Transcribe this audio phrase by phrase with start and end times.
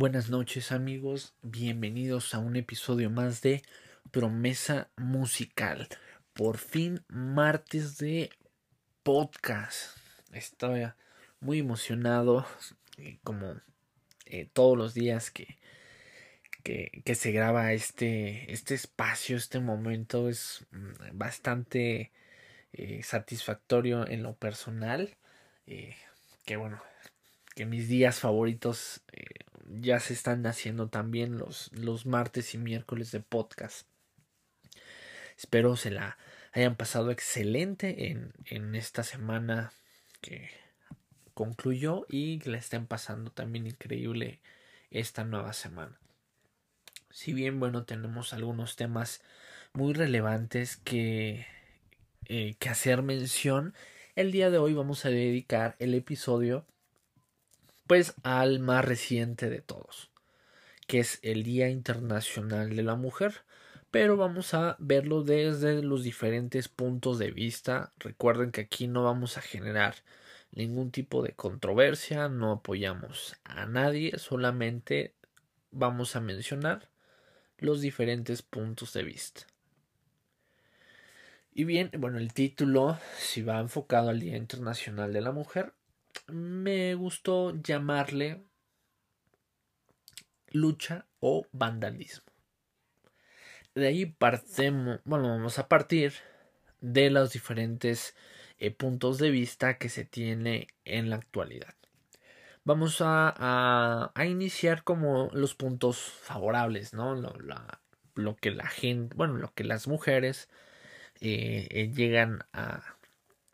[0.00, 3.60] Buenas noches amigos, bienvenidos a un episodio más de
[4.10, 5.88] Promesa Musical.
[6.32, 8.30] Por fin martes de
[9.02, 9.98] podcast.
[10.32, 10.90] Estoy
[11.40, 12.46] muy emocionado,
[12.96, 13.60] eh, como
[14.24, 15.58] eh, todos los días que,
[16.64, 22.10] que, se graba este, este espacio, este momento es mm, bastante
[22.72, 25.14] eh, satisfactorio en lo personal.
[25.66, 26.82] que bueno,
[27.54, 29.02] que mis días favoritos
[29.70, 33.86] ya se están haciendo también los, los martes y miércoles de podcast.
[35.36, 36.18] Espero se la
[36.52, 39.72] hayan pasado excelente en, en esta semana
[40.20, 40.50] que
[41.34, 44.40] concluyó y la estén pasando también increíble
[44.90, 45.98] esta nueva semana.
[47.10, 49.22] Si bien, bueno, tenemos algunos temas
[49.72, 51.46] muy relevantes que,
[52.26, 53.74] eh, que hacer mención,
[54.16, 56.66] el día de hoy vamos a dedicar el episodio
[57.90, 60.12] pues al más reciente de todos,
[60.86, 63.42] que es el Día Internacional de la Mujer.
[63.90, 67.90] Pero vamos a verlo desde los diferentes puntos de vista.
[67.98, 69.96] Recuerden que aquí no vamos a generar
[70.52, 75.16] ningún tipo de controversia, no apoyamos a nadie, solamente
[75.72, 76.90] vamos a mencionar
[77.58, 79.48] los diferentes puntos de vista.
[81.52, 85.72] Y bien, bueno, el título, si va enfocado al Día Internacional de la Mujer,
[86.30, 88.44] me gustó llamarle
[90.48, 92.24] lucha o vandalismo.
[93.74, 96.12] De ahí partemos, bueno, vamos a partir
[96.80, 98.16] de los diferentes
[98.58, 101.74] eh, puntos de vista que se tiene en la actualidad.
[102.64, 107.14] Vamos a, a, iniciar como los puntos favorables, ¿no?
[107.14, 107.34] Lo,
[108.14, 110.48] lo, que la gente, bueno, lo que las mujeres
[111.20, 112.96] eh, eh, llegan a,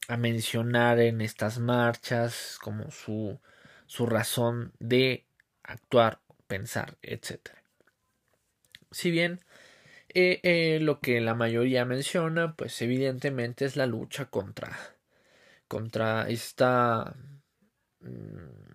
[0.09, 3.41] a mencionar en estas marchas como su,
[3.87, 5.27] su razón de
[5.63, 7.51] actuar, pensar, etc.
[8.91, 9.41] Si bien
[10.15, 14.77] eh, eh, lo que la mayoría menciona, pues evidentemente es la lucha contra,
[15.69, 17.15] contra esta...
[18.01, 18.67] Mm,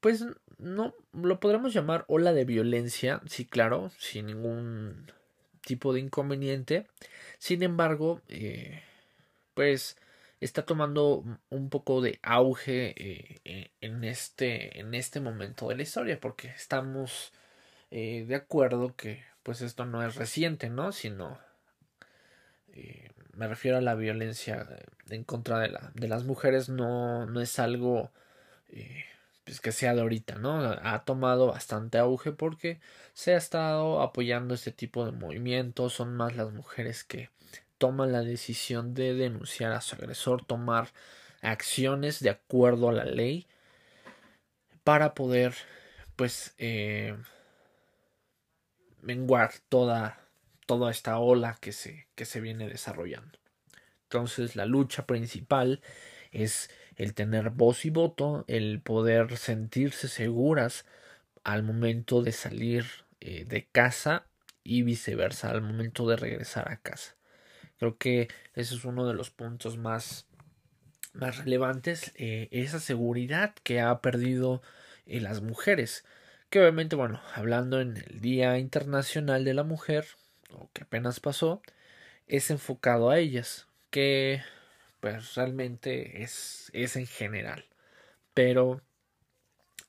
[0.00, 0.24] pues
[0.58, 5.06] no lo podremos llamar ola de violencia, sí, claro, sin ningún
[5.60, 6.86] tipo de inconveniente.
[7.38, 8.82] Sin embargo, eh,
[9.56, 9.96] pues
[10.40, 15.82] está tomando un poco de auge eh, eh, en, este, en este momento de la
[15.82, 17.32] historia, porque estamos
[17.90, 20.92] de acuerdo que pues esto no es reciente, ¿no?
[20.92, 21.38] Sino
[23.34, 24.66] me refiero a la violencia
[25.08, 28.10] en contra de, la, de las mujeres, no, no es algo
[29.46, 30.58] pues que sea de ahorita, ¿no?
[30.82, 32.80] Ha tomado bastante auge porque
[33.14, 37.30] se ha estado apoyando este tipo de movimientos, son más las mujeres que
[37.78, 40.88] toman la decisión de denunciar a su agresor, tomar
[41.42, 43.46] acciones de acuerdo a la ley
[44.84, 45.54] para poder
[46.16, 47.16] pues eh,
[49.02, 50.20] menguar toda,
[50.66, 53.38] toda esta ola que se, que se viene desarrollando.
[54.04, 55.80] Entonces la lucha principal
[56.30, 60.86] es el tener voz y voto, el poder sentirse seguras
[61.44, 62.86] al momento de salir
[63.20, 64.26] eh, de casa
[64.64, 67.15] y viceversa al momento de regresar a casa.
[67.78, 70.26] Creo que ese es uno de los puntos más,
[71.12, 74.62] más relevantes, eh, esa seguridad que ha perdido
[75.06, 76.04] eh, las mujeres.
[76.50, 80.06] Que obviamente, bueno, hablando en el Día Internacional de la Mujer,
[80.52, 81.60] o que apenas pasó,
[82.26, 84.42] es enfocado a ellas, que
[85.00, 87.66] pues realmente es, es en general.
[88.34, 88.82] Pero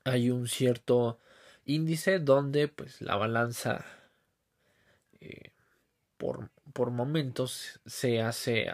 [0.04, 1.19] hay un cierto
[1.66, 3.86] índice donde pues la balanza
[5.19, 5.51] eh,
[6.18, 8.68] por, por, momentos se hace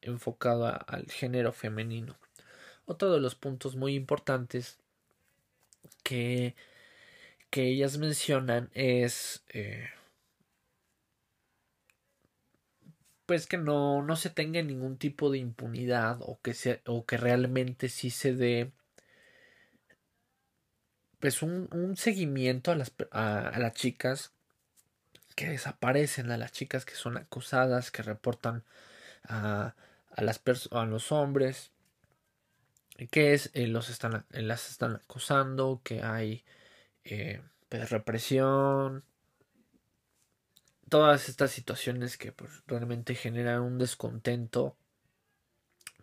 [0.00, 2.16] enfocado al género femenino.
[2.86, 4.78] Otro de los puntos muy importantes
[6.02, 6.54] que,
[7.50, 9.88] que ellas mencionan es eh,
[13.26, 16.54] pues que no, no se tenga ningún tipo de impunidad o que,
[16.86, 18.72] o que realmente sí se dé
[21.20, 24.33] pues un, un seguimiento a las, a, las chicas
[25.34, 28.64] que desaparecen, a las chicas que son acosadas, que reportan
[29.24, 29.74] a,
[30.10, 30.40] a, las
[30.88, 31.72] los hombres,
[33.10, 36.44] que es, eh, los están, las están acosando, que hay
[37.04, 39.04] eh, pues, represión,
[40.88, 44.76] todas estas situaciones que pues, realmente generan un descontento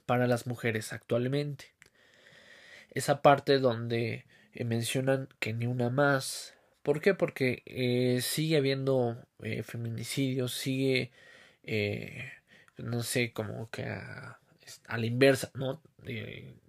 [0.05, 1.73] para las mujeres actualmente.
[2.89, 6.55] Esa parte donde eh, mencionan que ni una más.
[6.83, 7.13] ¿Por qué?
[7.13, 11.11] Porque eh, sigue habiendo eh, feminicidios, sigue,
[12.77, 14.39] no sé, como que a,
[14.89, 15.81] la inversa, ¿no?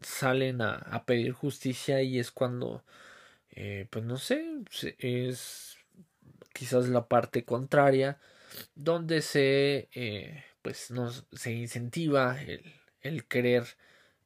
[0.03, 2.85] salen a, a, pedir justicia y es cuando
[3.55, 4.65] eh, pues no sé,
[4.99, 5.77] es
[6.55, 8.19] quizás la parte contraria,
[8.75, 13.65] donde se, eh, pues nos, se incentiva el, el querer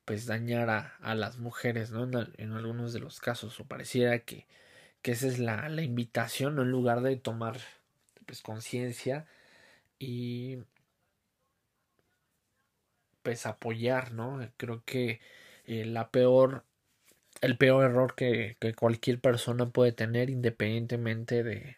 [0.05, 2.05] pues dañar a, a las mujeres, ¿no?
[2.05, 4.47] En, en, algunos de los casos, o pareciera que,
[5.07, 6.63] que esa es la, la invitación, ¿no?
[6.63, 7.61] En lugar de tomar
[8.27, 9.25] pues conciencia
[10.01, 10.59] y
[13.23, 14.41] pues apoyar, ¿no?
[14.57, 15.21] Creo que
[15.65, 16.65] eh, la peor,
[17.41, 21.77] el peor error que, que cualquier persona puede tener, independientemente de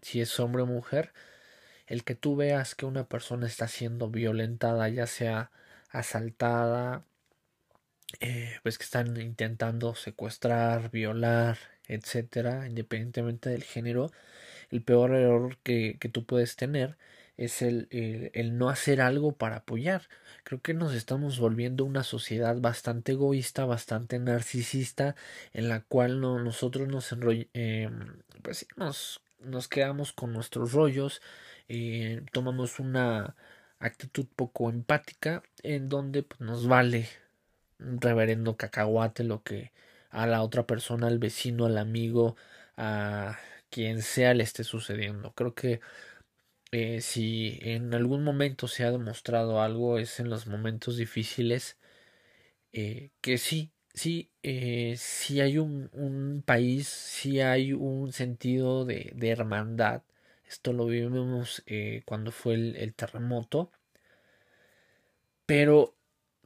[0.00, 1.12] si es hombre o mujer,
[1.88, 5.50] el que tú veas que una persona está siendo violentada, ya sea
[5.90, 7.04] asaltada,
[8.20, 11.58] eh, pues que están intentando secuestrar, violar,
[11.94, 14.10] etcétera, independientemente del género,
[14.70, 16.96] el peor error que, que tú puedes tener
[17.40, 17.88] es el,
[18.34, 20.02] el, no hacer algo para apoyar.
[20.44, 25.16] Creo que nos estamos volviendo una sociedad bastante egoísta, bastante narcisista,
[25.54, 27.14] en la cual no, nosotros nos
[27.54, 27.88] eh,
[28.42, 31.22] pues nos, nos quedamos con nuestros rollos,
[31.68, 33.36] eh, tomamos una
[33.78, 37.08] actitud poco empática, en donde pues, nos vale
[37.78, 39.72] un reverendo cacahuate lo que
[40.10, 42.36] a la otra persona, al vecino, al amigo,
[42.76, 43.38] a
[43.70, 45.32] quien sea le esté sucediendo.
[45.34, 45.80] Creo que
[46.72, 51.78] eh, si en algún momento se ha demostrado algo es en los momentos difíciles
[52.72, 59.30] eh, que sí, sí, eh, sí hay un, país, sí hay un sentido de, de
[59.30, 60.02] hermandad.
[60.46, 63.70] Esto lo vivimos eh, cuando fue el, terremoto.
[65.46, 65.94] Pero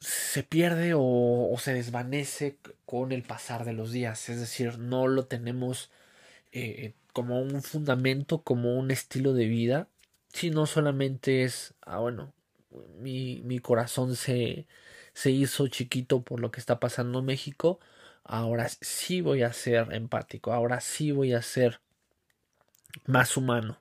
[0.05, 4.29] se pierde o, se desvanece con el pasar de los días.
[4.29, 5.91] Es decir, no lo tenemos
[6.53, 9.89] eh, como un fundamento, como un estilo de vida,
[10.33, 12.33] sino solamente es, ah, bueno,
[12.99, 14.67] mi, mi corazón se,
[15.15, 17.81] se hizo chiquito por lo que está pasando en México,
[18.25, 21.81] ahora sí voy a ser empático, ahora sí voy a ser
[23.07, 23.79] más humano.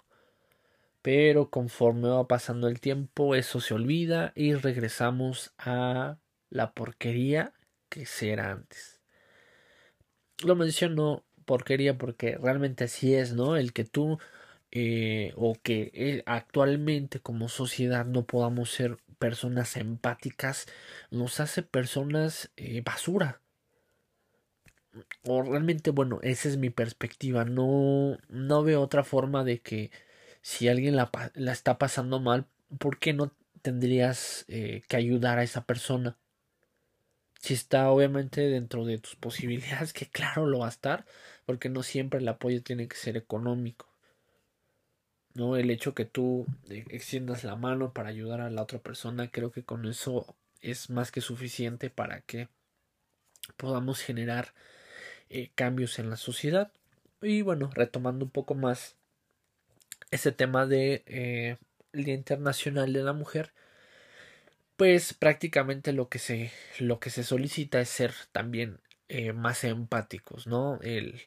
[1.03, 6.17] Pero conforme va pasando el tiempo, eso se olvida y regresamos a
[6.49, 7.53] la porquería
[7.89, 9.01] que era antes.
[10.43, 13.57] Lo menciono porquería porque realmente así es, ¿no?
[13.57, 14.17] El que tú
[14.71, 20.65] eh, o que eh, actualmente como sociedad no podamos ser personas empáticas
[21.11, 23.41] nos hace personas eh, basura.
[25.23, 27.45] O realmente, bueno, esa es mi perspectiva.
[27.45, 29.91] No, no veo otra forma de que
[30.43, 32.45] si alguien la, la está pasando mal,
[32.77, 33.31] ¿por qué no
[33.61, 36.17] tendrías eh, que ayudar a esa persona?
[37.39, 41.05] Si está obviamente dentro de tus posibilidades, que claro lo va a estar,
[41.45, 43.87] porque no siempre el apoyo tiene que ser económico.
[45.33, 45.55] ¿no?
[45.55, 49.49] El hecho que tú eh, extiendas la mano para ayudar a la otra persona, creo
[49.51, 52.49] que con eso es más que suficiente para que
[53.55, 54.53] podamos generar
[55.29, 56.73] eh, cambios en la sociedad.
[57.21, 58.97] Y bueno, retomando un poco más
[60.13, 61.57] ese tema de eh,
[61.93, 63.53] el Día Internacional de la Mujer,
[64.77, 70.47] pues prácticamente lo que se, lo que se solicita es ser también eh, más empáticos,
[70.47, 70.79] ¿no?
[70.81, 71.21] El,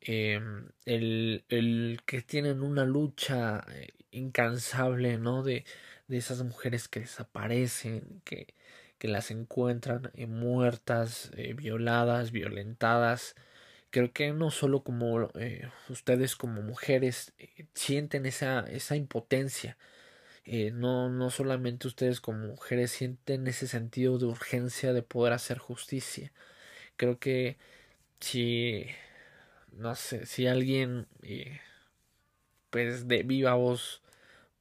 [0.00, 0.40] eh,
[0.86, 5.42] el, el, que tienen una lucha eh, incansable, ¿no?
[5.42, 5.64] De,
[6.08, 8.54] de esas mujeres que desaparecen, que,
[8.98, 13.36] que las encuentran muertas, violadas, violentadas.
[13.94, 17.32] Creo que no solo como eh, ustedes como mujeres
[17.74, 19.78] sienten esa, esa impotencia,
[20.74, 26.32] no, no solamente ustedes como mujeres sienten ese sentido de urgencia de poder hacer justicia.
[26.96, 27.58] Creo que
[28.20, 28.86] si
[29.72, 31.60] no sé, si alguien eh,
[32.70, 34.02] pues de viva voz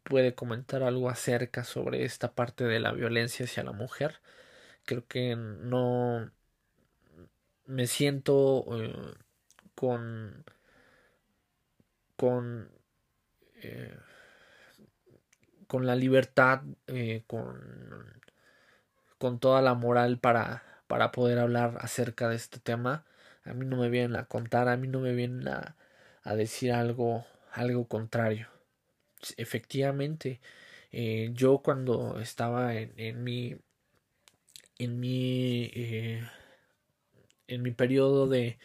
[0.04, 4.22] puede comentar algo acerca sobre esta parte de la violencia hacia la mujer,
[4.86, 6.32] creo que no
[7.66, 9.14] me siento eh,
[9.84, 10.46] con
[12.16, 12.70] con
[13.56, 13.98] eh,
[15.68, 18.22] con la libertad eh, con
[19.18, 23.04] con toda la moral para para poder hablar acerca de este tema
[23.44, 25.76] a mí no me vienen a contar, a mí no me vienen a,
[26.24, 28.48] a decir algo, algo contrario.
[29.36, 30.40] Efectivamente,
[30.94, 33.58] eh, yo cuando estaba en, en mi
[34.78, 35.72] en mi
[37.48, 38.58] en mi periodo de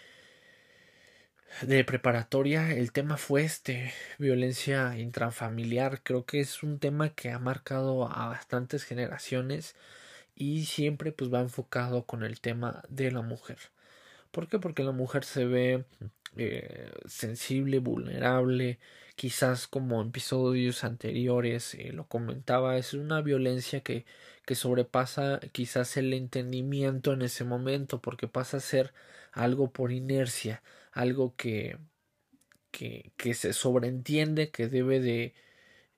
[1.62, 7.38] de preparatoria el tema fue este violencia intrafamiliar creo que es un tema que ha
[7.38, 9.74] marcado a bastantes generaciones
[10.36, 13.58] y siempre pues va enfocado con el tema de la mujer
[14.30, 14.58] ¿Por qué?
[14.58, 15.84] Porque la mujer se ve
[16.36, 18.78] eh, sensible, vulnerable,
[19.16, 24.04] quizás como episodios anteriores eh, lo comentaba, es una violencia que,
[24.46, 28.92] que sobrepasa quizás el entendimiento en ese momento, porque pasa a ser
[29.38, 31.78] algo por inercia, algo que,
[32.70, 35.34] que, se sobreentiende que debe de,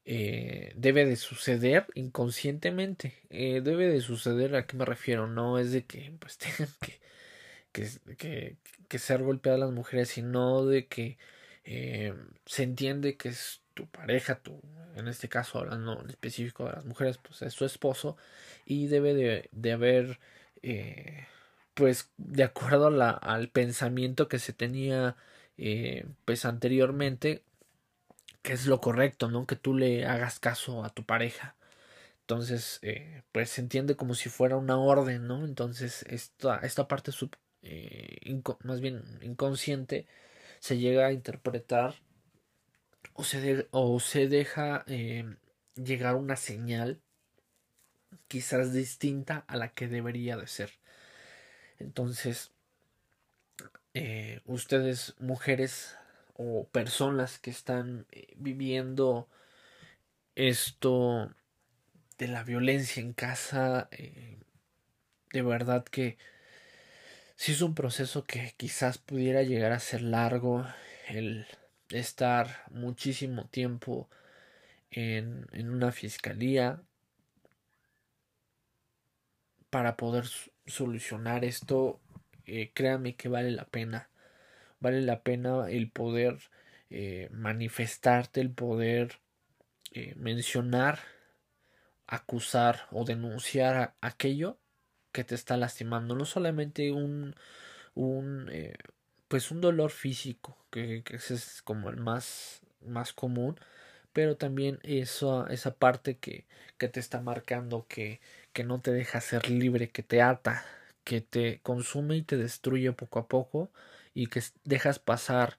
[0.04, 3.14] eh, debe de suceder inconscientemente.
[3.30, 5.26] Eh, debe de suceder, ¿a qué me refiero?
[5.26, 7.00] No es de que pues tengan que,
[8.16, 8.56] que,
[8.88, 11.18] que, ser golpeadas las mujeres, sino de que
[11.64, 12.14] eh,
[12.46, 14.60] se entiende que es tu pareja, tu,
[14.96, 18.16] en este caso hablando en específico de las mujeres, pues es su esposo
[18.66, 20.20] y debe de, de haber,
[20.62, 21.26] eh,
[21.74, 25.16] pues de acuerdo a la, al pensamiento que se tenía
[25.58, 27.44] eh, pues anteriormente,
[28.42, 29.46] que es lo correcto, ¿no?
[29.46, 31.56] Que tú le hagas caso a tu pareja.
[32.22, 35.44] Entonces, eh, pues se entiende como si fuera una orden, ¿no?
[35.44, 38.18] Entonces, esta, esta parte sub, eh,
[38.64, 40.06] más bien inconsciente
[40.60, 41.94] se llega a interpretar
[43.14, 45.24] o se, de, o se deja eh,
[45.74, 47.00] llegar una señal
[48.28, 50.79] quizás distinta a la que debería de ser.
[51.80, 52.52] Entonces,
[53.94, 55.96] eh, ustedes mujeres
[56.34, 59.28] o personas que están eh, viviendo
[60.34, 61.34] esto
[62.18, 64.38] de la violencia en casa, eh,
[65.32, 66.18] de verdad que
[67.34, 70.66] si es un proceso que quizás pudiera llegar a ser largo,
[71.08, 71.46] el
[71.88, 74.08] estar muchísimo tiempo
[74.90, 76.82] en, en una fiscalía
[79.70, 80.26] para poder
[80.70, 82.00] solucionar esto,
[82.46, 84.10] eh, créame que vale la pena.
[84.80, 86.38] Vale la pena el poder
[86.90, 89.20] eh, manifestarte, el poder
[89.92, 91.00] eh, mencionar,
[92.06, 94.58] acusar o denunciar a aquello
[95.12, 96.14] que te está lastimando.
[96.14, 97.34] No solamente un,
[97.94, 98.74] un eh,
[99.28, 103.58] pues un dolor físico, que, que es como el más, más común,
[104.12, 106.46] pero también esa, esa parte que,
[106.78, 108.20] que te está marcando, que,
[108.52, 110.64] que no te deja ser libre, que te ata,
[111.04, 113.70] que te consume y te destruye poco a poco
[114.14, 115.58] y que dejas pasar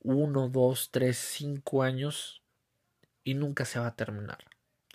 [0.00, 2.42] uno, dos, tres, cinco años
[3.24, 4.38] y nunca se va a terminar.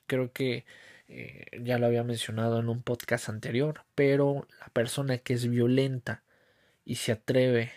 [0.07, 0.65] Creo que
[1.07, 6.23] eh, ya lo había mencionado en un podcast anterior, pero la persona que es violenta
[6.85, 7.71] y se atreve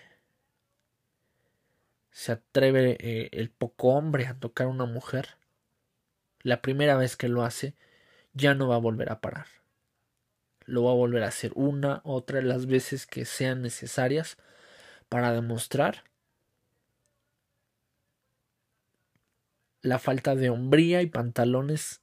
[2.11, 5.37] se atreve eh, el poco hombre a tocar a una mujer,
[6.43, 7.75] la primera vez que lo hace,
[8.35, 9.47] ya no va a volver a parar.
[10.71, 14.39] Lo va a volver a hacer una, otra las veces que sean necesarias
[15.09, 16.05] para demostrar
[19.83, 22.03] la falta de hombría y pantalones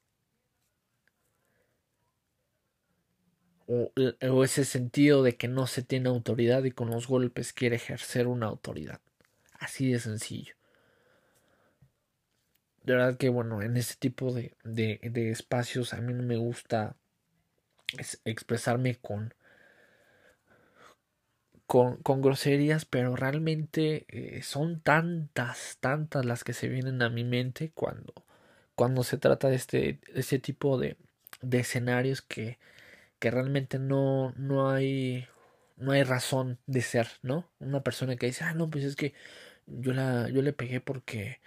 [3.68, 3.92] o,
[4.30, 8.28] o, ese sentido de que no se tiene autoridad y con los golpes quiere ejercer
[8.28, 9.00] una autoridad.
[9.54, 10.56] Así de sencillo.
[12.84, 16.38] De verdad que bueno, en este tipo de, de, de espacios a mí no me
[16.38, 16.96] gusta
[18.26, 19.34] expresarme con,
[21.66, 27.72] con, groserías, pero realmente eh, son tantas, tantas las que se vienen a mi mente
[27.74, 28.14] cuando,
[28.76, 30.98] cuando se trata de este, este tipo de,
[31.42, 32.60] de escenarios que,
[33.20, 35.28] que realmente no, no hay
[35.78, 37.50] no hay razón de ser, ¿no?
[37.60, 39.14] Una persona que dice, ah, no, pues es que
[39.68, 41.42] yo la, yo le pegué porque,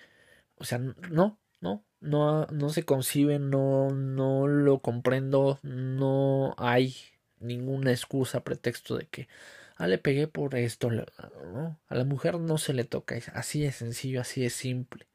[0.56, 6.94] o sea, no, no, no, no se concibe, no, no lo comprendo, no hay
[7.38, 9.28] ninguna excusa, pretexto de que,
[9.76, 11.78] ah, le pegué por esto, ¿no?
[11.88, 15.06] A la mujer no se le toca, así es sencillo, así es simple,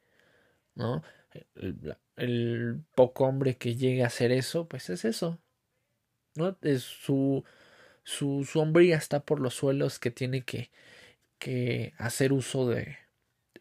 [0.76, 1.04] ¿no?
[2.16, 5.40] El, poco hombre que llegue a hacer eso, pues es eso,
[6.36, 6.58] ¿no?
[6.80, 7.44] Su,
[8.04, 10.72] su, su hombría está por los suelos que tiene que,
[11.40, 12.98] que hacer uso de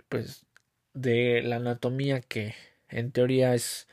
[0.09, 0.47] pues
[0.95, 2.55] de la anatomía que
[2.95, 3.89] en teoría es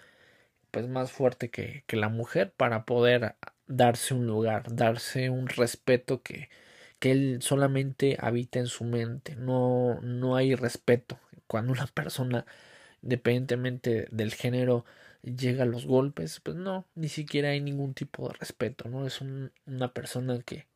[0.72, 3.36] pues más fuerte que, que la mujer para poder
[3.68, 6.50] darse un lugar, darse un respeto que,
[7.00, 9.36] que él solamente habita en su mente.
[9.36, 11.20] No, no hay respeto.
[11.48, 12.46] Cuando una persona,
[13.04, 14.86] independientemente del género,
[15.24, 19.06] llega a los golpes, pues no, ni siquiera hay ningún tipo de respeto, ¿no?
[19.08, 20.68] Es un, una persona que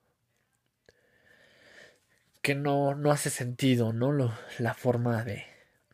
[2.42, 4.12] que no, no hace sentido, ¿no?
[4.60, 5.44] La forma de,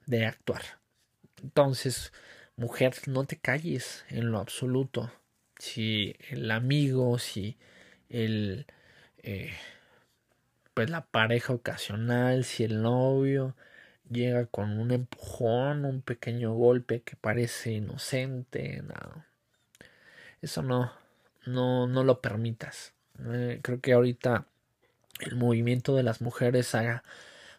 [0.06, 0.81] de actuar.
[1.44, 2.14] Entonces,
[2.56, 5.12] mujer, no te calles en lo absoluto.
[5.58, 7.58] Si el amigo, si
[8.10, 8.66] el
[9.24, 9.54] eh,
[10.74, 13.56] pues la pareja ocasional, si el novio
[14.10, 19.26] llega con un empujón, un pequeño golpe que parece inocente, no.
[20.42, 20.92] Eso no,
[21.46, 22.94] no, no lo permitas.
[23.20, 24.46] Eh, creo que ahorita
[25.20, 27.04] el movimiento de las mujeres ha,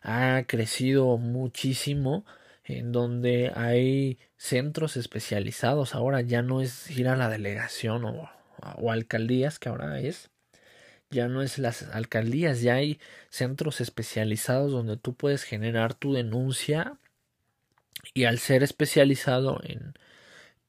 [0.02, 2.24] ha crecido muchísimo
[2.64, 5.94] en donde hay centros especializados.
[5.94, 8.30] Ahora ya no es ir a la delegación o,
[8.76, 10.30] o alcaldías que ahora es.
[11.10, 16.98] Ya no es las alcaldías, ya hay centros especializados donde tú puedes generar tu denuncia
[18.14, 19.94] y al ser especializado en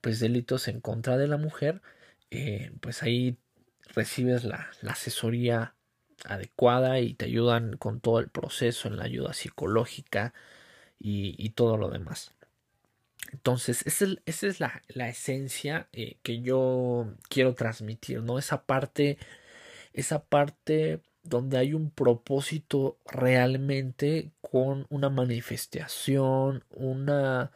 [0.01, 1.81] pues delitos en contra de la mujer,
[2.29, 3.37] eh, pues ahí
[3.95, 5.75] recibes la, asesoría
[6.25, 10.33] adecuada y te ayudan con todo el proceso en la ayuda psicológica
[11.03, 12.31] y, todo lo demás.
[13.31, 18.39] Entonces, esa es, la, esencia eh, que yo quiero transmitir, ¿no?
[18.39, 19.17] Esa parte,
[19.93, 27.51] esa parte donde hay un propósito realmente con una manifestación, una,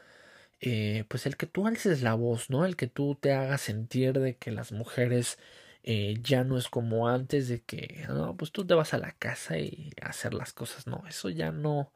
[0.62, 2.66] eh, pues el que tú alces la voz, ¿no?
[2.66, 5.39] El que tú te hagas sentir de que las mujeres
[5.84, 9.13] eh, ya no es como antes de que, no, pues tú te vas a la
[9.13, 11.92] casa y hacer las cosas, no, eso ya no,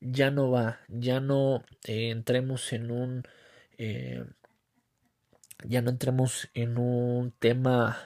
[0.00, 3.22] ya no va, ya no eh, entremos en un,
[5.64, 7.98] ya no entremos en un tema,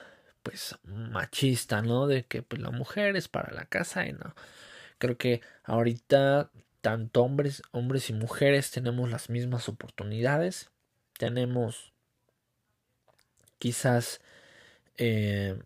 [0.43, 2.07] pues, machista, ¿no?
[2.07, 4.35] De que, pues, la mujer es para la casa y no.
[4.97, 10.71] Creo que ahorita tanto hombres, hombres y mujeres tenemos las mismas oportunidades.
[11.17, 11.93] Tenemos
[13.59, 14.21] quizás
[14.97, 15.59] eh,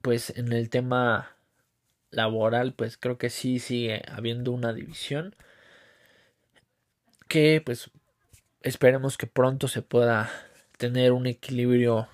[0.00, 1.36] pues en el tema
[2.12, 5.34] laboral pues creo que sí sigue habiendo una división
[7.28, 7.90] que pues
[8.60, 10.30] esperemos que pronto se pueda
[10.76, 12.08] tener un equilibrio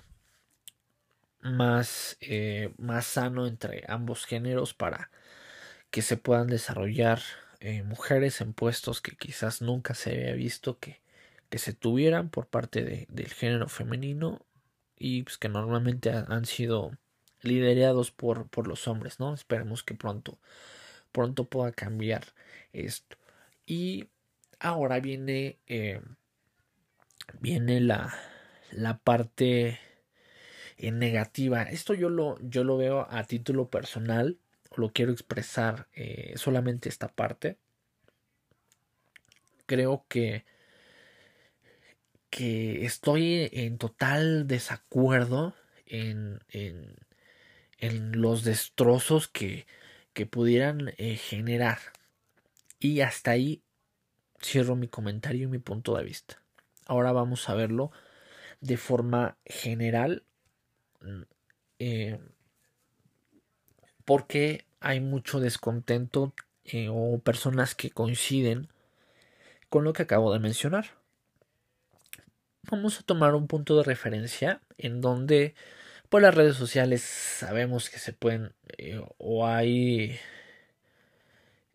[1.41, 5.11] más, eh, más sano entre ambos géneros para
[5.91, 7.21] que se puedan desarrollar
[7.59, 11.01] eh, mujeres en puestos que quizás nunca se había visto que,
[11.49, 14.45] que se tuvieran por parte de, del género femenino
[14.97, 16.91] y pues que normalmente han sido
[17.41, 19.33] liderados por, por los hombres, ¿no?
[19.33, 20.37] Esperemos que pronto,
[21.11, 22.25] pronto pueda cambiar
[22.73, 23.17] esto.
[23.65, 24.09] Y
[24.59, 26.01] ahora viene, eh,
[27.39, 28.13] viene la,
[28.71, 29.79] la parte
[30.77, 31.63] eh, negativa.
[31.63, 34.37] Esto yo lo, yo lo veo a título personal
[34.79, 37.57] lo quiero expresar eh, solamente esta parte.
[39.65, 40.45] Creo que,
[42.29, 45.53] que estoy en total desacuerdo
[45.85, 46.95] en, en,
[47.79, 49.65] en los destrozos que,
[50.13, 51.79] que pudieran eh, generar.
[52.79, 53.61] Y hasta ahí
[54.41, 56.41] cierro mi comentario y mi punto de vista.
[56.85, 57.91] Ahora vamos a verlo
[58.61, 60.23] de forma general.
[61.79, 62.19] Eh,
[64.05, 66.33] porque hay mucho descontento
[66.65, 68.67] eh, o personas que coinciden
[69.69, 70.87] con lo que acabo de mencionar.
[72.69, 75.55] Vamos a tomar un punto de referencia en donde
[76.09, 80.19] por las redes sociales sabemos que se pueden eh, o hay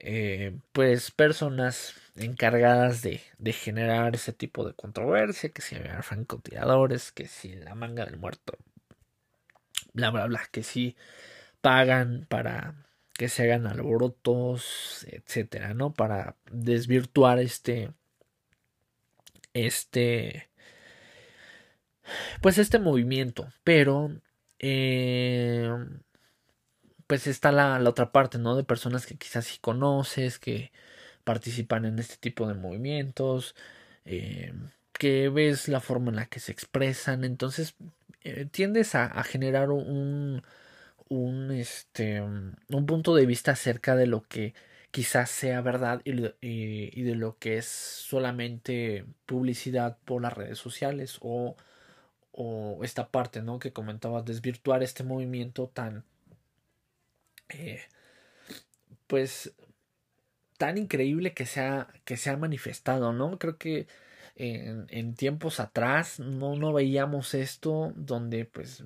[0.00, 3.20] eh, pues personas encargadas de,
[3.52, 8.58] generar ese tipo de controversia, que si hay francotiradores, que si la manga del muerto,
[9.94, 10.96] bla bla bla, que si
[11.60, 12.74] pagan para
[13.14, 15.94] que se hagan alborotos, etcétera, ¿no?
[15.94, 17.90] Para desvirtuar este
[19.54, 20.48] este
[22.40, 24.10] pues este movimiento, pero
[24.58, 25.70] eh,
[27.06, 28.56] pues está la, la, otra parte, ¿no?
[28.56, 30.72] De personas que quizás sí conoces, que
[31.24, 33.54] participan en este tipo de movimientos,
[34.04, 34.52] eh,
[34.92, 37.74] que ves la forma en la que se expresan, entonces
[38.22, 40.42] eh, tiendes a, generar un,
[41.08, 44.54] un, este, un punto de vista acerca de lo que
[44.94, 51.18] quizás sea verdad y, y, de lo que es solamente publicidad por las redes sociales
[51.20, 51.56] o,
[52.36, 53.58] o esta parte ¿no?
[53.58, 56.04] que comentabas, desvirtuar este movimiento tan
[57.48, 57.80] eh,
[59.06, 59.54] pues
[60.56, 63.38] tan increíble que se ha, que manifestado, ¿no?
[63.38, 63.86] Creo que
[64.36, 68.84] en, en tiempos atrás no, no veíamos esto donde pues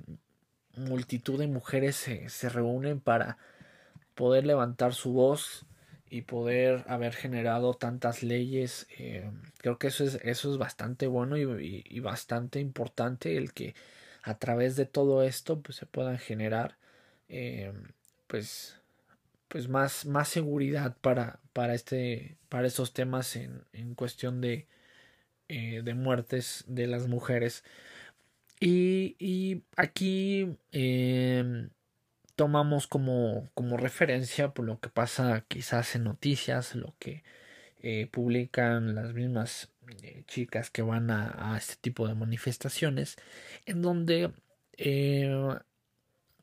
[0.77, 3.39] multitud de mujeres se, se reúnen para
[4.15, 5.65] poder levantar su voz
[6.11, 8.87] y poder haber generado tantas leyes.
[8.99, 13.75] Eh, creo que eso es, eso es bastante bueno y, bastante importante el que
[14.23, 16.77] a través de todo esto pues, se puedan generar
[17.29, 17.73] eh,
[18.27, 18.81] pues,
[19.49, 24.67] pues más, más seguridad para, para, este, para estos temas en, en cuestión de,
[25.49, 27.65] eh, de muertes de las mujeres.
[28.61, 30.59] Y, y aquí
[32.39, 37.25] tomamos como, como referencia por lo que pasa quizás en noticias, lo que
[37.83, 39.73] eh, publican las mismas
[40.05, 43.17] eh, chicas que van a, este tipo de manifestaciones,
[43.67, 44.31] en donde
[44.77, 45.59] eh,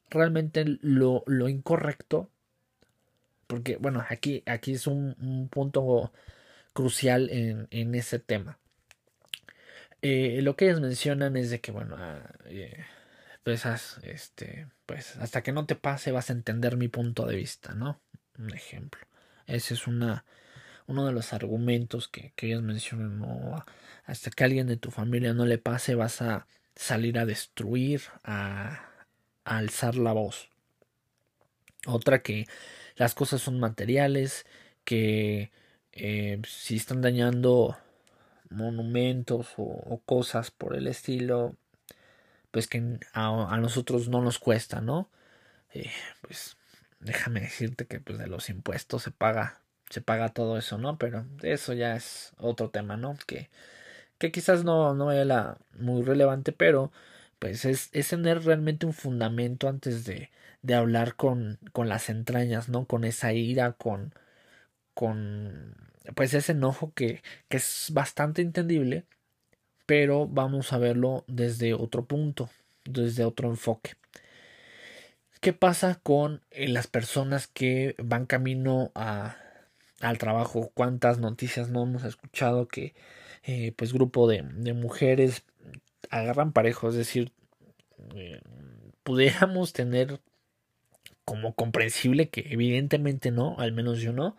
[0.09, 2.29] realmente lo, lo, incorrecto,
[3.47, 6.11] porque bueno, aquí, aquí es un, un punto
[6.73, 8.59] crucial en, en ese tema.
[10.01, 12.21] Lo que ellos mencionan es de que, bueno, ah,
[13.45, 17.75] pesas, este, pues hasta que no te pase vas a entender mi punto de vista,
[17.75, 18.01] ¿no?
[18.39, 19.01] Un ejemplo.
[19.47, 20.25] Ese es una,
[20.87, 23.63] uno de los argumentos que, que ellos mencionan, ¿no?
[24.05, 28.89] Hasta que alguien de tu familia no le pase vas a salir a destruir, a,
[29.45, 30.49] a alzar la voz.
[31.85, 32.47] Otra que
[32.95, 34.45] las cosas son materiales,
[34.85, 35.51] que
[35.91, 37.77] eh, si están dañando
[38.49, 41.55] monumentos o, cosas por el estilo,
[42.55, 45.09] pues que a, nosotros no nos cuesta, ¿no?
[45.73, 45.91] Eh,
[46.21, 46.55] pues
[47.01, 50.97] déjame decirte que pues de los impuestos se paga se paga todo eso, ¿no?
[50.97, 53.17] Pero eso ya es otro tema, ¿no?
[53.27, 53.49] Que,
[54.19, 56.93] que quizás no, no era muy relevante, pero
[57.39, 62.69] pues es, es tener realmente un fundamento antes de, de hablar con, con las entrañas,
[62.69, 62.85] ¿no?
[62.85, 64.13] Con esa ira, con,
[64.93, 65.75] con
[66.15, 69.05] pues ese enojo que, que es bastante entendible,
[69.85, 72.49] pero vamos a verlo desde otro punto,
[72.85, 73.93] desde otro enfoque.
[75.45, 79.37] ¿Qué pasa con eh, las personas que van camino a,
[80.01, 80.71] al trabajo?
[80.73, 82.95] ¿Cuántas noticias no hemos escuchado que
[83.43, 84.41] eh, pues grupo de,
[84.73, 85.43] mujeres
[86.09, 86.89] agarran parejo?
[86.89, 87.31] Es decir,
[88.15, 88.41] eh,
[89.03, 90.19] pudiéramos tener
[91.25, 94.37] como comprensible que evidentemente no, al menos yo no,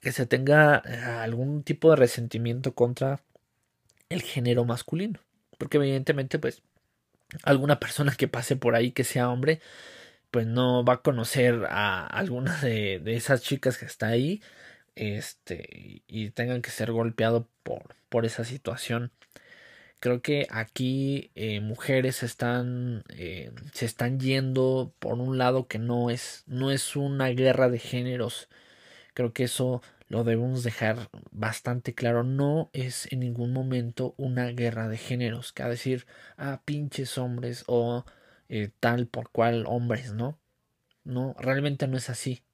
[0.00, 0.76] que se tenga
[1.22, 3.22] algún tipo de resentimiento contra
[4.12, 5.20] el género masculino.
[5.58, 6.62] Porque evidentemente, pues,
[7.42, 9.60] alguna persona que pase por ahí que sea hombre,
[10.30, 14.42] pues no va a conocer a alguna de, esas chicas que está ahí,
[14.96, 19.12] este, y tengan que ser golpeado por, por esa situación.
[20.00, 26.10] Creo que aquí eh, mujeres están, eh, se están yendo por un lado que no
[26.10, 28.48] es, no es una guerra de géneros,
[29.14, 32.22] Creo que eso lo debemos dejar bastante claro.
[32.22, 35.54] No es en ningún momento una guerra de géneros.
[35.54, 38.04] Que a decir, ah, pinches hombres o
[38.50, 40.38] eh, tal por cual hombres, ¿no?
[41.02, 42.44] No, realmente no es así.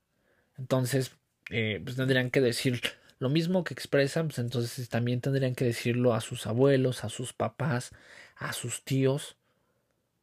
[0.57, 1.17] Entonces,
[1.51, 2.81] eh, pues tendrían que decir
[3.19, 7.33] lo mismo que expresan, pues entonces también tendrían que decirlo a sus abuelos, a sus
[7.33, 7.91] papás,
[8.37, 9.37] a sus tíos,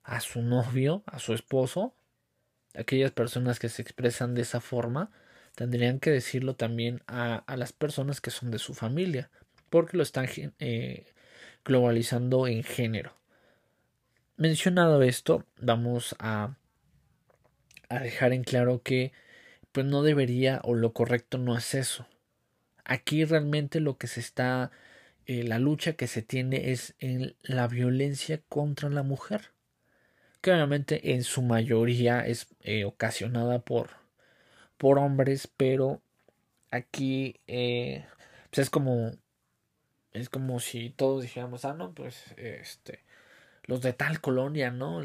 [0.04, 1.98] a su novio, a su esposo,
[2.76, 5.12] aquellas personas que se expresan de esa forma,
[5.56, 9.32] tendrían que decirlo también a, las personas que son de su familia,
[9.70, 10.28] porque lo están
[10.60, 11.06] eh,
[11.64, 13.14] globalizando en género.
[14.38, 16.58] Mencionado esto, vamos a,
[17.90, 19.14] dejar en claro que
[19.72, 22.08] pues no debería o lo correcto no es eso.
[22.84, 24.72] Aquí realmente lo que se está,
[25.26, 29.52] eh, la lucha que se tiene es en la violencia contra la mujer,
[30.42, 34.05] que obviamente en su mayoría es eh, ocasionada por
[34.78, 36.02] por hombres, pero
[36.72, 38.06] aquí eh,
[38.50, 39.12] pues es como
[40.14, 43.04] es como si todos dijéramos, ah, no, pues este
[43.64, 45.02] los de tal colonia, ¿no?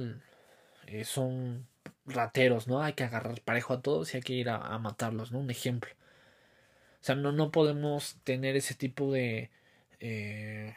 [0.87, 1.66] Eh, son
[2.06, 2.83] rateros, ¿no?
[2.83, 5.40] Hay que agarrar parejo a todos y hay que ir a, matarlos, ¿no?
[5.40, 5.90] Un ejemplo.
[7.00, 9.50] O sea, no, no podemos tener ese tipo de
[10.00, 10.74] eh,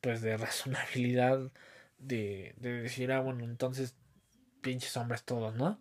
[0.00, 1.50] pues de razonabilidad
[1.98, 3.96] de, de decir, ah, bueno, entonces
[4.60, 5.78] pinches hombres todos, ¿no?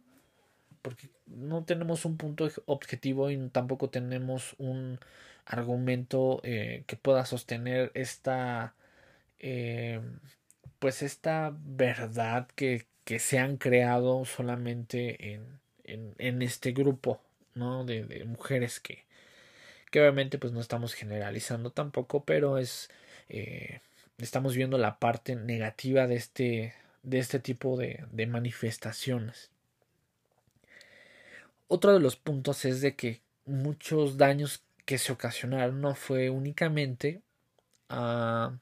[0.84, 5.00] Porque no tenemos un punto objetivo y tampoco tenemos un
[5.46, 8.76] argumento eh, que pueda sostener esta
[9.40, 10.02] eh,
[10.80, 17.22] pues esta verdad que, que, se han creado solamente en, en, este grupo
[17.56, 17.86] ¿no?
[17.86, 19.06] de, mujeres que,
[19.92, 22.90] que obviamente pues no estamos generalizando tampoco pero es
[23.30, 23.82] eh,
[24.18, 29.53] estamos viendo la parte negativa de este de este tipo de manifestaciones
[31.74, 37.24] otro de los puntos es de que muchos daños que se ocasionaron no fue únicamente
[37.90, 38.54] a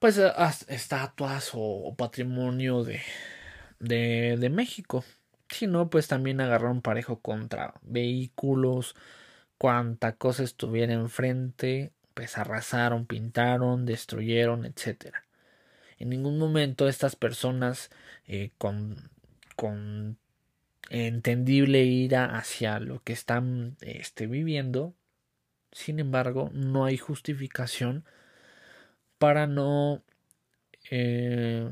[0.00, 3.00] pues a estatuas o, patrimonio de,
[3.78, 5.04] de, México
[5.48, 8.96] sino pues también agarraron parejo contra vehículos
[9.56, 15.24] cuanta cosa estuviera enfrente pues arrasaron pintaron destruyeron etcétera.
[15.98, 17.90] En ningún momento estas personas
[18.26, 19.10] eh, con,
[19.56, 20.18] con
[20.90, 24.94] entendible ira hacia lo que están este, viviendo.
[25.72, 28.04] Sin embargo, no hay justificación
[29.18, 30.02] para no
[30.90, 31.68] eh,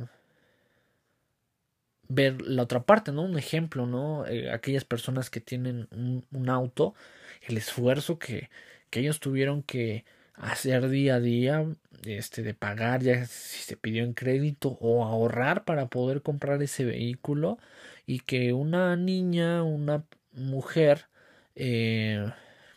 [2.09, 3.23] ver la otra parte, ¿no?
[3.23, 4.27] Un ejemplo, ¿no?
[4.27, 6.95] Eh, aquellas personas que tienen un, un auto,
[7.43, 8.51] el esfuerzo que,
[8.91, 11.67] que, ellos tuvieron que hacer día a día,
[12.05, 16.85] este, de pagar ya si se pidió en crédito o ahorrar para poder comprar ese
[16.85, 17.59] vehículo
[18.07, 21.07] y que una niña, una mujer
[21.55, 22.33] eh,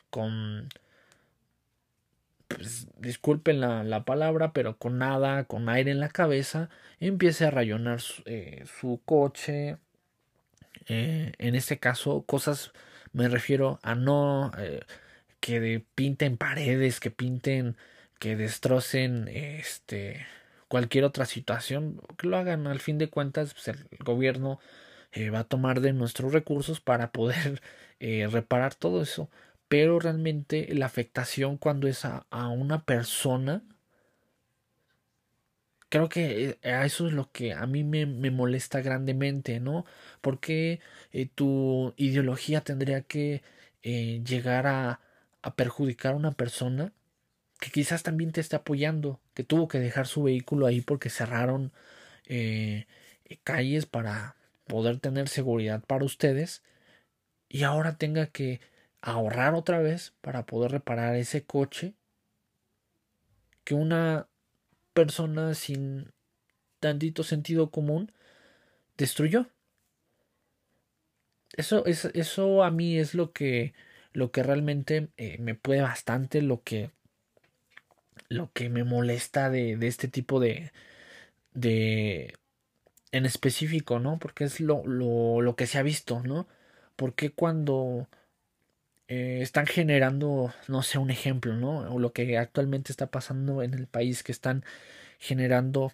[0.10, 0.70] con
[2.48, 8.02] pues, disculpen la, palabra, pero con nada, con aire en la cabeza, empiece a rayonar
[8.02, 8.66] su, eh,
[9.06, 9.78] coche.
[10.88, 12.72] Eh, en este caso, cosas
[13.14, 14.52] me refiero a no
[15.40, 17.78] que pinten paredes, que pinten,
[18.20, 20.26] que destrocen este
[20.68, 22.68] cualquier otra situación, que lo hagan.
[22.68, 24.60] Al fin de cuentas, pues, el gobierno
[25.34, 27.62] va a tomar de nuestros recursos para poder
[28.00, 29.30] reparar todo eso
[29.68, 33.64] pero realmente la afectación cuando es a, una persona,
[35.90, 39.86] creo que eh, a eso es lo que a mí me, molesta grandemente, ¿no?
[40.22, 40.80] Porque
[41.12, 43.44] eh, tu ideología tendría que
[43.84, 45.02] eh, llegar a,
[45.42, 46.94] a, perjudicar a una persona
[47.60, 51.72] que quizás también te esté apoyando, que tuvo que dejar su vehículo ahí porque cerraron
[53.44, 56.64] calles para poder tener seguridad para ustedes
[57.50, 58.62] y ahora tenga que
[59.02, 61.94] ahorrar otra vez para poder reparar ese coche
[63.64, 64.28] que una
[64.94, 66.12] persona sin
[66.80, 68.12] tantito sentido común
[68.98, 69.48] destruyó.
[71.54, 73.74] Eso, es, eso a mí es lo que,
[74.14, 76.92] lo que realmente eh, me puede bastante, lo que,
[78.30, 80.72] lo que me molesta de, de este tipo de,
[81.54, 82.36] de,
[83.16, 84.20] en específico, ¿no?
[84.20, 86.48] Porque es lo, lo, lo que se ha visto, ¿no?
[86.98, 88.10] Porque cuando
[89.08, 91.80] eh, están generando, no sé, un ejemplo, ¿no?
[91.94, 94.66] O lo que actualmente está pasando en el país, que están
[95.20, 95.94] generando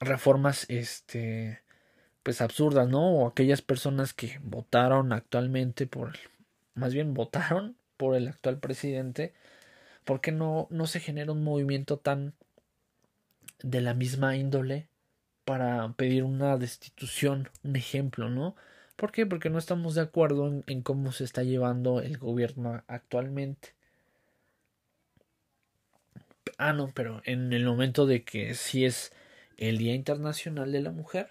[0.00, 1.62] reformas, este,
[2.24, 3.12] pues absurdas, ¿no?
[3.12, 6.14] O aquellas personas que votaron actualmente por,
[6.74, 9.34] más bien votaron por el actual presidente,
[10.04, 12.34] ¿por qué no, no se genera un movimiento tan
[13.62, 14.88] de la misma índole
[15.44, 18.54] para pedir una destitución, un ejemplo, ¿no?
[18.96, 19.26] ¿Por qué?
[19.26, 23.74] Porque no estamos de acuerdo en, cómo se está llevando el gobierno actualmente.
[26.58, 29.12] Ah, no, pero en el momento de que sí es
[29.56, 31.30] el Día Internacional de la Mujer,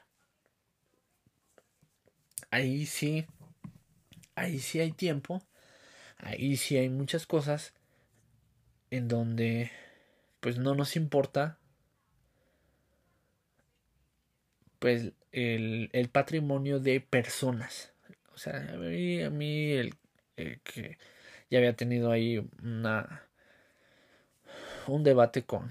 [2.50, 3.26] ahí sí,
[4.36, 5.41] ahí sí hay tiempo,
[6.17, 7.74] ahí sí hay muchas cosas
[8.89, 9.71] en donde
[10.41, 11.58] pues no nos importa
[14.82, 17.94] pues el, el patrimonio de personas.
[18.34, 19.96] O sea, a mí, a mí el,
[20.36, 20.98] que
[21.52, 23.28] ya había tenido ahí una
[24.88, 25.70] un debate con,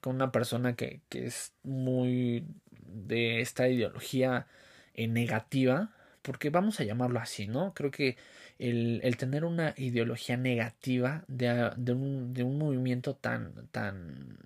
[0.00, 4.48] con una persona que, que es muy de esta ideología
[4.94, 7.74] eh, negativa, porque vamos a llamarlo así, ¿no?
[7.74, 8.16] Creo que
[8.58, 14.36] el, el tener una ideología negativa de, de, un, de un movimiento tan, tan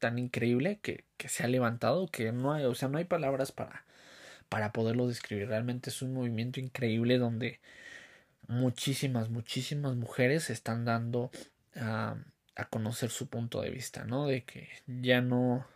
[0.00, 3.52] tan increíble que, que, se ha levantado que no hay, o sea, no hay palabras
[3.52, 3.84] para,
[4.48, 5.48] para poderlo describir.
[5.48, 7.60] Realmente es un movimiento increíble donde
[8.48, 11.30] muchísimas, muchísimas mujeres están dando
[11.76, 12.16] a,
[12.56, 14.26] a conocer su punto de vista, ¿no?
[14.26, 15.66] De que ya no,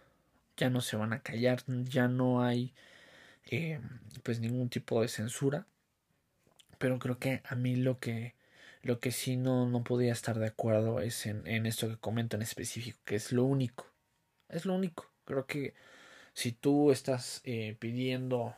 [0.57, 2.75] ya no se van a callar, ya no hay
[3.47, 3.81] eh,
[4.23, 5.67] pues ningún tipo de censura.
[6.79, 8.35] Pero creo que a mí lo que
[8.83, 12.37] lo que sí no, no podía estar de acuerdo es en, en esto que comento
[12.37, 13.94] en específico, que es lo único
[14.49, 15.11] es lo único.
[15.25, 15.75] Creo que
[16.35, 18.55] si tú estás eh, pidiendo,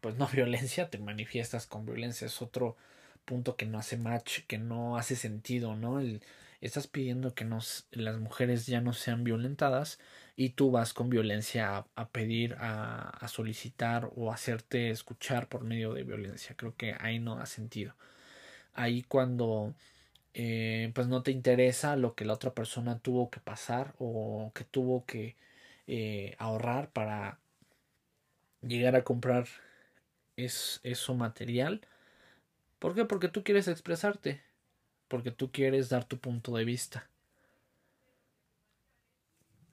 [0.00, 2.26] pues no violencia, te manifiestas con violencia.
[2.26, 2.76] Es otro
[3.24, 6.00] punto que no hace match, que no hace sentido, ¿no?
[6.00, 6.22] El,
[6.60, 9.98] estás pidiendo que nos, las mujeres ya no sean violentadas
[10.36, 15.92] y tú vas con violencia a, pedir, a, a, solicitar o hacerte escuchar por medio
[15.92, 16.56] de violencia.
[16.56, 17.94] Creo que ahí no da sentido.
[18.74, 19.74] Ahí cuando
[20.34, 24.64] eh, pues no te interesa lo que la otra persona tuvo que pasar o que
[24.64, 25.36] tuvo que
[25.86, 27.40] eh, ahorrar para
[28.62, 29.46] llegar a comprar
[30.36, 31.80] es, eso material.
[32.78, 33.04] ¿Por qué?
[33.04, 34.42] Porque tú quieres expresarte,
[35.08, 37.08] porque tú quieres dar tu punto de vista.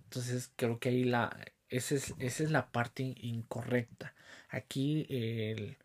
[0.06, 1.38] Entonces creo que ahí la,
[1.70, 4.14] esa es, esa es la parte incorrecta.
[4.50, 5.78] Aquí el,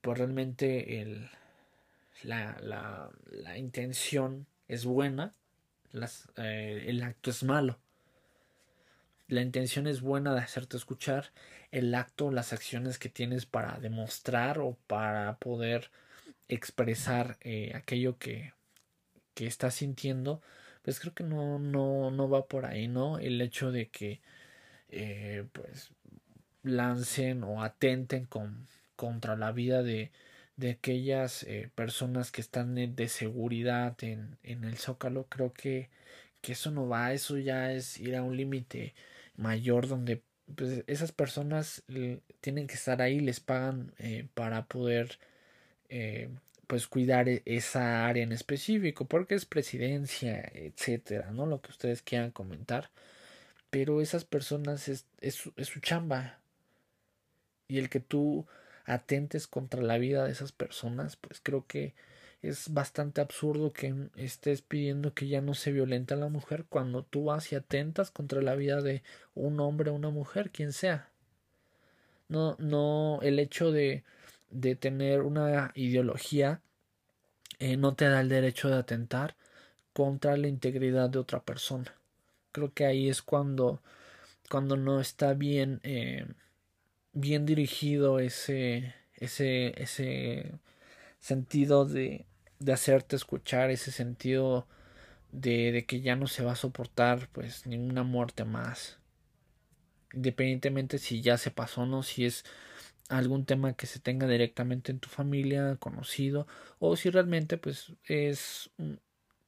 [0.00, 1.30] pues realmente el,
[2.22, 5.32] la, la, la intención es buena,
[6.36, 7.78] eh, el acto es malo.
[9.28, 11.32] La intención es buena de hacerte escuchar,
[11.70, 15.90] el acto, las acciones que tienes para demostrar o para poder
[16.48, 18.52] expresar eh, aquello que,
[19.34, 20.42] que estás sintiendo,
[20.82, 23.18] pues creo que no, no, no va por ahí, ¿no?
[23.18, 24.20] El hecho de que
[24.90, 25.90] eh, pues
[26.62, 30.12] lancen o atenten con, contra la vida de,
[30.62, 35.90] de aquellas eh, personas que están de seguridad en, en el zócalo creo que,
[36.40, 38.94] que eso no va eso ya es ir a un límite
[39.36, 40.22] mayor donde
[40.56, 41.82] pues, esas personas
[42.40, 45.18] tienen que estar ahí les pagan eh, para poder
[45.88, 46.30] eh,
[46.68, 51.46] pues cuidar e, esa área en específico, porque es presidencia, etcétera, ¿no?
[51.46, 52.90] Lo que ustedes quieran comentar.
[53.70, 55.34] Pero esas personas es, es
[55.68, 56.40] su chamba.
[57.68, 58.46] Y el que tú
[58.84, 61.94] atentes contra la vida de esas personas, pues creo que
[62.42, 67.04] es bastante absurdo que estés pidiendo que ya no se violente a la mujer cuando
[67.04, 69.02] tú vas y atentas contra la vida de
[69.34, 71.08] un hombre o una mujer, quien sea.
[72.28, 74.04] No, no, el hecho de,
[74.50, 76.60] de tener una ideología
[77.58, 79.36] eh, no te da el derecho de atentar
[79.92, 81.94] contra la integridad de otra persona.
[82.52, 83.80] Creo que ahí es cuando,
[84.50, 86.26] cuando no está bien, eh,
[87.12, 90.52] bien dirigido ese, ese, ese
[91.20, 92.26] sentido de,
[92.58, 94.66] de hacerte escuchar, ese sentido
[95.32, 98.98] de, de, que ya no se va a soportar pues ninguna muerte más.
[100.12, 102.44] Independientemente si ya se pasó o no, si es
[103.08, 106.46] algún tema que se tenga directamente en tu familia, conocido,
[106.78, 108.70] o si realmente pues es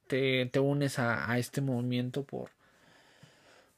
[0.07, 2.51] te, te unes a, a, este movimiento por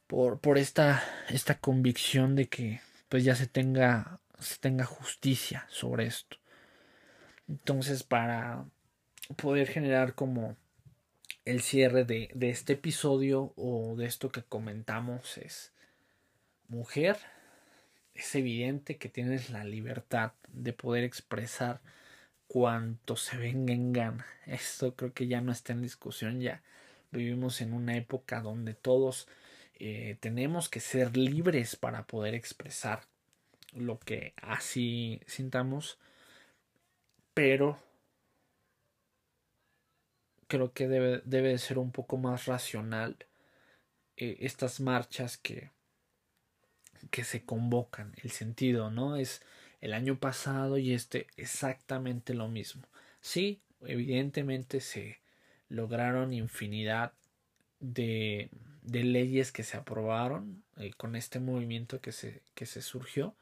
[0.08, 6.06] por, por esta, esta convicción de que pues ya se tenga se tenga justicia sobre
[6.06, 6.36] esto.
[7.48, 8.64] Entonces, para
[9.36, 10.56] poder generar como
[11.44, 15.72] el cierre de, de este episodio o de esto que comentamos es
[16.68, 17.18] mujer,
[18.14, 21.80] es evidente que tienes la libertad de poder expresar
[22.46, 24.26] cuanto se venga en gana.
[24.46, 26.62] Esto creo que ya no está en discusión, ya
[27.10, 29.28] vivimos en una época donde todos
[29.78, 33.02] eh, tenemos que ser libres para poder expresar
[33.72, 35.98] lo que así sintamos,
[37.34, 37.78] pero
[40.48, 43.16] creo que debe, debe de ser un poco más racional
[44.16, 45.70] eh, estas marchas que,
[47.10, 49.16] que se convocan, el sentido, ¿no?
[49.16, 49.42] Es
[49.80, 52.82] el año pasado y este exactamente lo mismo.
[53.20, 55.20] Sí, evidentemente se
[55.68, 57.12] lograron infinidad
[57.78, 58.50] de,
[58.88, 63.36] de leyes que se aprobaron eh, con este movimiento que se, que se surgió,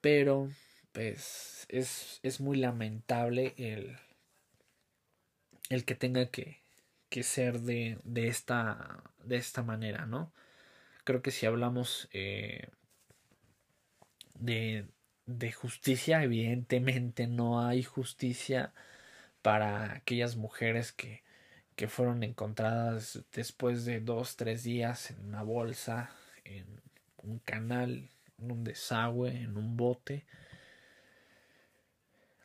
[0.00, 0.48] pero
[0.92, 3.96] pues es, es muy lamentable el,
[5.70, 6.62] el que tenga que,
[7.08, 10.32] que ser de, de, esta, de esta manera, ¿no?
[11.04, 12.68] Creo que si hablamos eh,
[14.34, 14.86] de,
[15.26, 18.72] de justicia, evidentemente no hay justicia
[19.42, 21.22] para aquellas mujeres que,
[21.78, 26.10] que fueron encontradas después de dos, tres días en una bolsa,
[26.42, 26.66] en
[27.18, 30.26] un canal, en un desagüe, en un bote.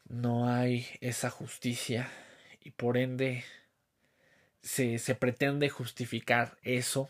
[0.08, 2.12] No hay esa justicia
[2.62, 3.44] y por ende
[4.62, 7.10] se, se pretende justificar eso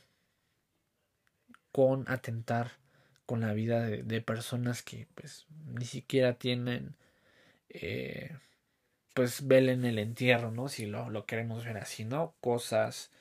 [1.74, 2.72] con atentar
[3.26, 6.96] con la vida de, personas que pues ni siquiera tienen
[7.68, 8.38] eh,
[9.14, 10.70] pues velen el entierro, ¿no?
[10.70, 12.36] Si lo, lo, queremos ver así, ¿no?
[12.42, 13.12] Cosas,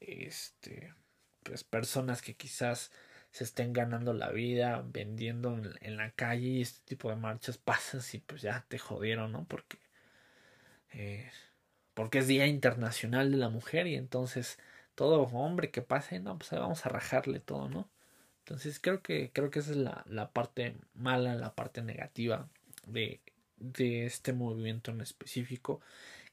[0.00, 0.94] este,
[1.42, 2.92] pues personas que quizás
[3.30, 7.58] se estén ganando la vida vendiendo en, en la calle y este tipo de marchas
[7.58, 9.44] pasan y pues ya te jodieron, ¿no?
[9.46, 9.78] Porque
[10.92, 11.30] eh,
[11.94, 14.58] porque es Día Internacional de la Mujer y entonces
[14.94, 17.90] todo hombre que pase, no, pues vamos a rajarle todo, ¿no?
[18.40, 22.48] Entonces creo que, creo que esa es la, la parte mala, la parte negativa
[22.86, 23.20] de,
[23.60, 25.80] de este movimiento en específico,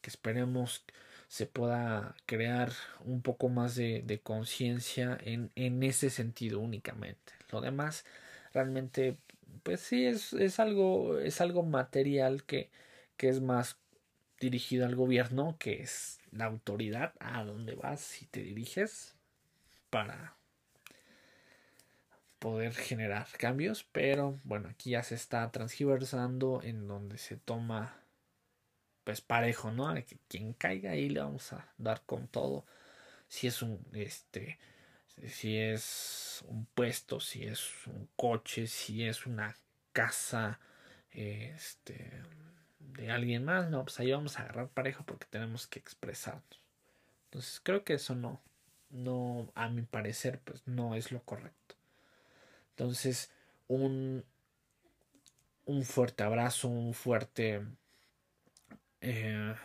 [0.01, 0.83] que esperemos
[1.27, 2.71] se pueda crear
[3.03, 7.33] un poco más de, de conciencia en, en ese sentido únicamente.
[7.51, 8.05] Lo demás,
[8.53, 9.17] realmente,
[9.63, 12.69] pues sí, es, es algo, es algo material que,
[13.17, 13.77] que es más
[14.39, 19.15] dirigido al gobierno, que es la autoridad a donde vas y te diriges
[19.89, 20.37] para
[22.39, 27.95] poder generar cambios, pero bueno, aquí ya se está transgiversando en donde se toma
[29.03, 29.93] pues parejo, ¿no?
[29.95, 32.65] Que quien caiga ahí le vamos a dar con todo.
[33.29, 34.59] Si es un este
[35.27, 39.55] si es un puesto, si es un coche, si es una
[39.93, 40.59] casa,
[41.11, 42.11] este
[42.79, 46.61] de alguien más, no, pues ahí vamos a agarrar parejo porque tenemos que expresarnos.
[47.25, 48.41] Entonces creo que eso no,
[48.89, 51.76] no, a mi parecer, pues no es lo correcto.
[52.77, 53.31] Entonces,
[53.67, 54.23] un,
[55.65, 57.65] un fuerte abrazo, un fuerte...
[59.01, 59.55] Eh,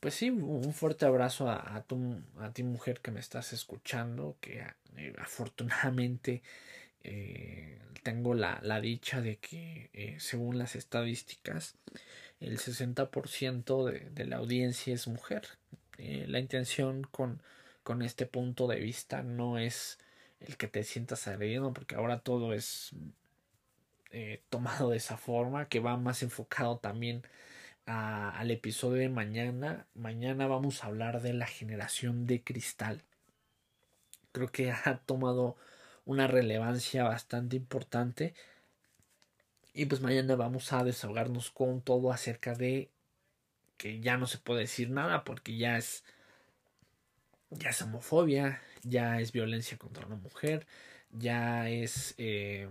[0.00, 4.66] pues sí, un fuerte abrazo a, tu, a ti mujer que me estás escuchando, que
[4.96, 6.42] eh, afortunadamente
[7.04, 11.76] eh, tengo la, la, dicha de que según las estadísticas
[12.40, 15.46] el 60% de, de la audiencia es mujer.
[15.98, 17.42] La intención con,
[17.82, 19.98] con este punto de vista no es
[20.40, 22.90] el que te sientas agredido porque ahora todo es
[24.10, 27.22] eh, tomado de esa forma que va más enfocado también
[27.86, 29.86] al episodio de mañana.
[29.94, 33.02] Mañana vamos a hablar de la generación de cristal.
[34.32, 35.56] Creo que ha tomado
[36.04, 38.34] una relevancia bastante importante.
[39.74, 42.90] Y pues mañana vamos a desahogarnos con todo acerca de
[43.76, 46.04] que ya no se puede decir nada porque ya es
[47.50, 50.66] ya es homofobia, ya es violencia contra una mujer,
[51.10, 52.68] ya es eh,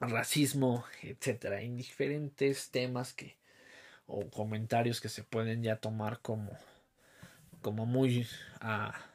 [0.00, 3.36] racismo, etcétera, indiferentes temas que
[4.06, 6.50] o comentarios que se pueden ya tomar como
[7.62, 8.26] como muy
[8.60, 9.06] a ah,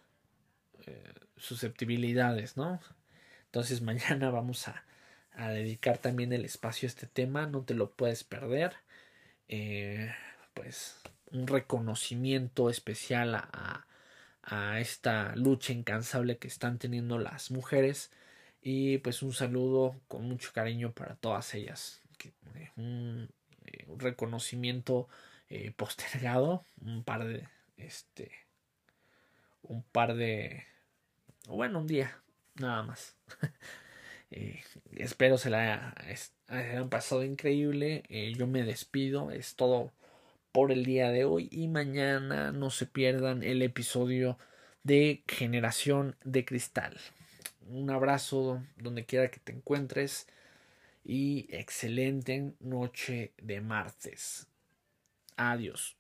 [0.88, 2.80] eh, susceptibilidades, ¿no?
[3.46, 4.84] Entonces mañana vamos a,
[5.34, 8.74] a, dedicar también el espacio a este tema, no te lo puedes perder.
[9.48, 10.12] Eh,
[10.54, 11.00] pues
[11.32, 13.86] un reconocimiento especial a
[14.80, 18.12] esta lucha incansable que están teniendo las mujeres
[18.62, 22.02] y pues un saludo con mucho cariño para todas ellas.
[22.56, 23.30] Eh, un,
[23.98, 25.08] reconocimiento
[25.76, 27.48] postergado, un par de
[27.78, 28.32] este
[29.64, 30.64] un par de
[31.48, 32.22] bueno, un día,
[32.56, 33.16] nada más.
[34.32, 34.62] Eh,
[34.96, 35.96] espero se la
[36.50, 38.04] hayan pasado increíble.
[38.10, 39.32] Eh, yo me despido.
[39.32, 39.92] Es todo
[40.52, 41.50] por el día de hoy.
[41.52, 44.38] Y mañana no se pierdan el episodio
[44.84, 46.98] de Generación de Cristal.
[47.68, 50.28] Un abrazo donde quiera que te encuentres.
[51.04, 54.48] Y excelente noche de martes.
[55.38, 55.98] Adiós.